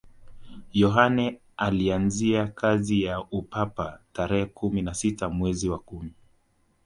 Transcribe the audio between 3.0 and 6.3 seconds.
ya upapa tarehe kumi na sita mwezi wa kumi